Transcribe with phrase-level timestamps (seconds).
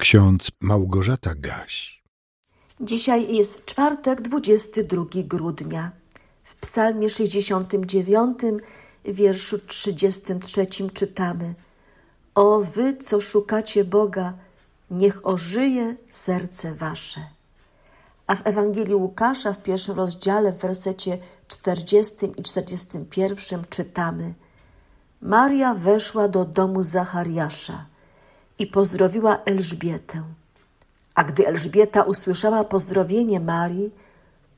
[0.00, 2.02] Ksiądz Małgorzata Gaś.
[2.80, 5.90] Dzisiaj jest czwartek, 22 grudnia.
[6.44, 8.38] W Psalmie 69,
[9.04, 11.54] wierszu 33 czytamy:
[12.34, 14.32] O wy, co szukacie Boga,
[14.90, 17.20] niech ożyje serce wasze.
[18.26, 24.34] A w Ewangelii Łukasza w pierwszym rozdziale, w wersecie 40 i 41 czytamy:
[25.22, 27.90] Maria weszła do domu Zachariasza
[28.60, 30.22] i pozdrowiła Elżbietę.
[31.14, 33.90] A gdy Elżbieta usłyszała pozdrowienie Marii,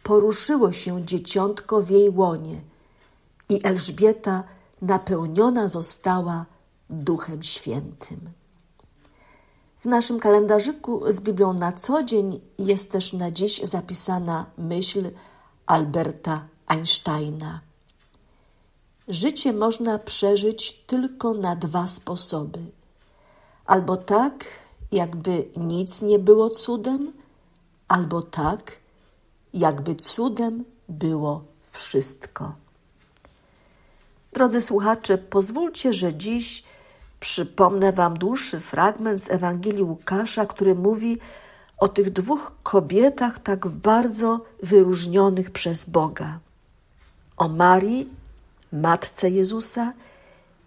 [0.02, 2.60] poruszyło się dzieciątko w jej łonie
[3.48, 4.44] i Elżbieta
[4.82, 6.46] napełniona została
[6.90, 8.20] Duchem Świętym.
[9.80, 15.10] W naszym kalendarzyku z Biblią na co dzień jest też na dziś zapisana myśl
[15.66, 17.60] Alberta Einsteina.
[19.08, 22.58] Życie można przeżyć tylko na dwa sposoby–
[23.66, 24.44] albo tak,
[24.92, 27.12] jakby nic nie było cudem,
[27.88, 28.76] albo tak,
[29.54, 32.52] jakby cudem było wszystko.
[34.32, 36.64] Drodzy słuchacze, pozwólcie, że dziś
[37.20, 41.18] przypomnę Wam dłuższy fragment z Ewangelii Łukasza, który mówi
[41.78, 46.38] o tych dwóch kobietach tak bardzo wyróżnionych przez Boga:
[47.36, 48.08] o Marii,
[48.72, 49.92] matce Jezusa,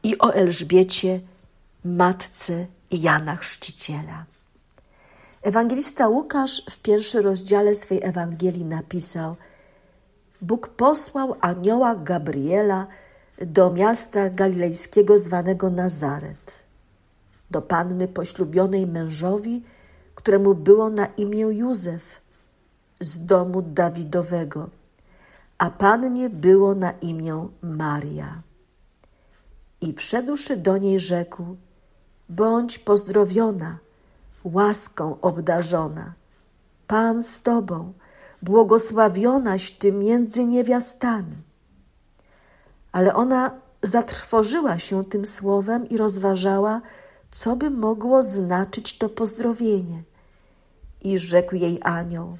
[0.03, 1.19] i o Elżbiecie,
[1.85, 4.25] matce Jana Chrzciciela.
[5.41, 9.35] Ewangelista Łukasz w pierwszym rozdziale swej Ewangelii napisał:
[10.41, 12.87] Bóg posłał anioła Gabriela
[13.41, 16.53] do miasta galilejskiego zwanego Nazaret,
[17.51, 19.63] do panny poślubionej mężowi,
[20.15, 22.21] któremu było na imię Józef,
[22.99, 24.69] z domu Dawidowego,
[25.57, 28.41] a pannie było na imię Maria.
[29.81, 31.55] I wszedłszy do niej rzekł:
[32.29, 33.77] Bądź pozdrowiona,
[34.43, 36.13] łaską obdarzona.
[36.87, 37.93] Pan z Tobą,
[38.41, 41.35] błogosławionaś Ty między niewiastami.
[42.91, 43.51] Ale ona
[43.81, 46.81] zatrwożyła się tym słowem i rozważała,
[47.31, 50.03] co by mogło znaczyć to pozdrowienie.
[51.01, 52.37] I rzekł jej anioł: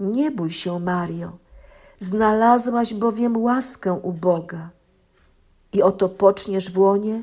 [0.00, 1.38] Nie bój się, Mario,
[2.00, 4.70] znalazłaś bowiem łaskę u Boga.
[5.72, 7.22] I oto poczniesz w łonie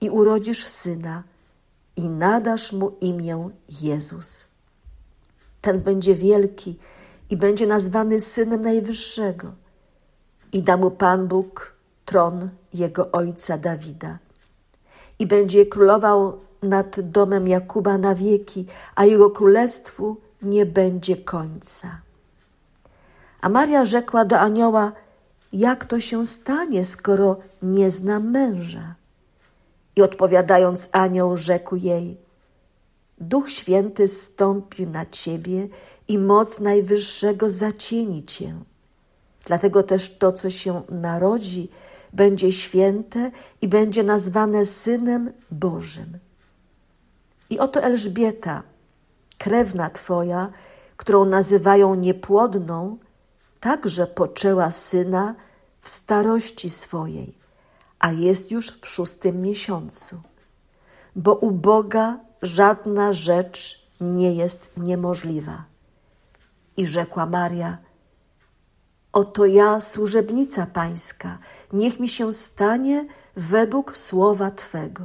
[0.00, 1.22] i urodzisz syna
[1.96, 4.44] i nadasz mu imię Jezus.
[5.60, 6.78] Ten będzie wielki
[7.30, 9.52] i będzie nazwany synem Najwyższego
[10.52, 14.18] i da mu Pan Bóg tron jego ojca Dawida
[15.18, 22.00] i będzie królował nad domem Jakuba na wieki, a jego królestwu nie będzie końca.
[23.40, 24.92] A Maria rzekła do anioła:
[25.52, 28.94] Jak to się stanie, skoro nie znam męża?
[29.96, 32.16] I odpowiadając anioł rzekł jej,
[33.18, 35.68] Duch Święty stąpi na ciebie
[36.08, 38.54] i moc Najwyższego zacieni cię.
[39.44, 41.68] Dlatego też to, co się narodzi,
[42.12, 43.30] będzie święte
[43.60, 46.18] i będzie nazwane Synem Bożym.
[47.50, 48.62] I oto Elżbieta,
[49.38, 50.50] krewna Twoja,
[50.96, 52.98] którą nazywają niepłodną,
[53.60, 55.34] także poczęła syna
[55.82, 57.41] w starości swojej
[58.02, 60.20] a jest już w szóstym miesiącu.
[61.16, 65.64] Bo u Boga żadna rzecz nie jest niemożliwa.
[66.76, 67.78] I rzekła Maria:
[69.12, 71.38] Oto ja, służebnica Pańska,
[71.72, 75.04] niech mi się stanie według słowa Twego.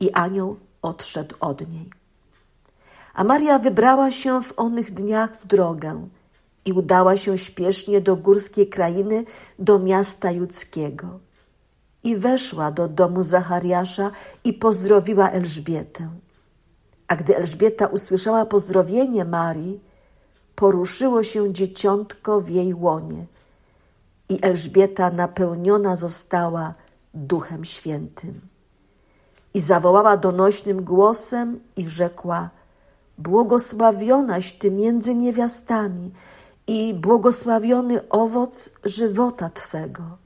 [0.00, 1.90] I anioł odszedł od niej.
[3.14, 6.08] A Maria wybrała się w onych dniach w drogę
[6.64, 9.24] i udała się śpiesznie do górskiej krainy,
[9.58, 11.25] do miasta judzkiego
[12.06, 14.10] i weszła do domu Zachariasza
[14.44, 16.08] i pozdrowiła Elżbietę.
[17.08, 19.80] A gdy Elżbieta usłyszała pozdrowienie Marii,
[20.54, 23.26] poruszyło się dzieciątko w jej łonie
[24.28, 26.74] i Elżbieta napełniona została
[27.14, 28.40] Duchem Świętym.
[29.54, 32.50] I zawołała donośnym głosem i rzekła:
[33.18, 36.10] Błogosławionaś ty między niewiastami
[36.66, 40.25] i błogosławiony owoc żywota twego.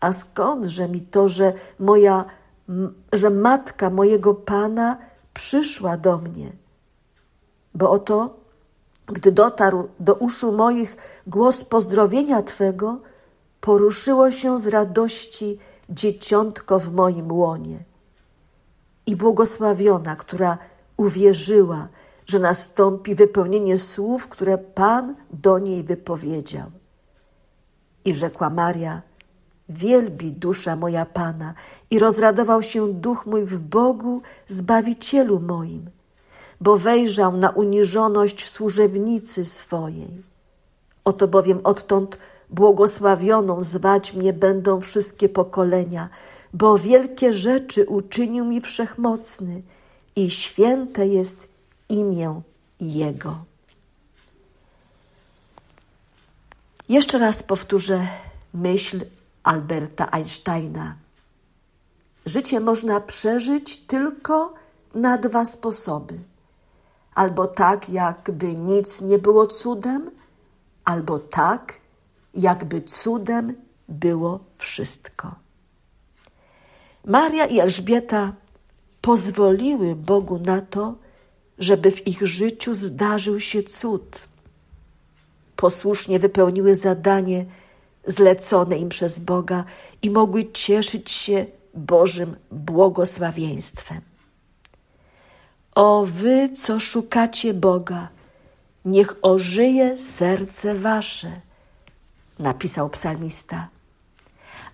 [0.00, 2.24] A skądże mi to, że moja,
[3.12, 4.98] że matka mojego Pana
[5.34, 6.52] przyszła do mnie?
[7.74, 8.36] Bo oto,
[9.06, 10.96] gdy dotarł do uszu moich
[11.26, 12.98] głos pozdrowienia Twego,
[13.60, 15.58] poruszyło się z radości
[15.90, 17.84] dzieciątko w moim łonie.
[19.06, 20.58] I błogosławiona, która
[20.96, 21.88] uwierzyła,
[22.26, 26.70] że nastąpi wypełnienie słów, które Pan do niej wypowiedział.
[28.04, 29.02] I rzekła Maria:
[29.68, 31.54] Wielbi dusza moja Pana
[31.90, 35.90] i rozradował się duch mój w Bogu, Zbawicielu moim,
[36.60, 40.22] bo wejrzał na uniżoność służebnicy swojej.
[41.04, 42.18] Oto bowiem odtąd
[42.50, 46.08] błogosławioną zwać mnie będą wszystkie pokolenia,
[46.54, 49.62] bo wielkie rzeczy uczynił mi wszechmocny
[50.16, 51.48] i święte jest
[51.88, 52.40] imię
[52.80, 53.38] Jego.
[56.88, 58.06] Jeszcze raz powtórzę
[58.54, 59.04] myśl
[59.48, 60.96] Alberta Einsteina.
[62.26, 64.54] Życie można przeżyć tylko
[64.94, 66.18] na dwa sposoby.
[67.14, 70.10] Albo tak, jakby nic nie było cudem,
[70.84, 71.80] albo tak,
[72.34, 73.54] jakby cudem
[73.88, 75.34] było wszystko.
[77.04, 78.32] Maria i Elżbieta
[79.00, 80.94] pozwoliły Bogu na to,
[81.58, 84.28] żeby w ich życiu zdarzył się cud.
[85.56, 87.46] Posłusznie wypełniły zadanie
[88.06, 89.64] zlecone im przez Boga
[90.02, 94.00] i mogły cieszyć się Bożym błogosławieństwem.
[95.74, 98.08] O wy, co szukacie Boga,
[98.84, 101.40] niech ożyje serce wasze,
[102.38, 103.68] napisał psalmista.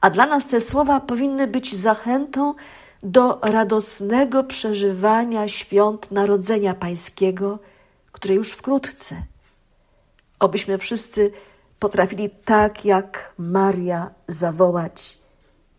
[0.00, 2.54] A dla nas te słowa powinny być zachętą
[3.02, 7.58] do radosnego przeżywania świąt Narodzenia Pańskiego,
[8.12, 9.22] które już wkrótce.
[10.38, 11.32] Obyśmy wszyscy
[11.84, 15.18] potrafili tak jak Maria zawołać: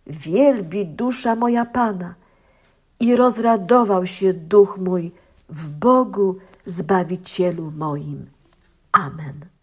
[0.07, 2.15] Wielbi dusza moja Pana
[2.99, 5.11] i rozradował się duch mój
[5.49, 6.35] w Bogu
[6.65, 8.25] Zbawicielu moim.
[8.91, 9.54] Amen.